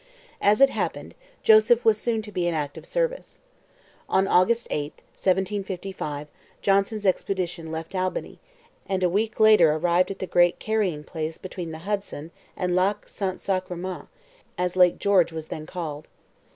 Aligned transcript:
As 0.41 0.61
it 0.61 0.71
happened, 0.71 1.13
Joseph 1.43 1.85
was 1.85 1.95
soon 1.95 2.23
to 2.23 2.31
be 2.31 2.47
in 2.47 2.55
active 2.55 2.87
service. 2.87 3.41
On 4.09 4.27
August 4.27 4.67
8, 4.71 4.93
1755, 5.13 6.27
Johnson's 6.63 7.05
expedition 7.05 7.71
left 7.71 7.93
Albany, 7.93 8.39
and 8.89 9.03
a 9.03 9.07
week 9.09 9.39
later 9.39 9.71
arrived 9.73 10.09
at 10.09 10.17
the 10.17 10.25
great 10.25 10.57
carrying 10.57 11.03
place 11.03 11.37
between 11.37 11.69
the 11.69 11.77
Hudson 11.85 12.31
and 12.57 12.75
Lac 12.75 13.07
St 13.07 13.39
Sacrement, 13.39 14.07
as 14.57 14.75
Lake 14.75 14.97
George 14.97 15.31
was 15.31 15.49
then 15.49 15.67
called. 15.67 16.07